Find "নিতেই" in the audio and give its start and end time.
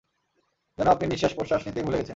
1.67-1.83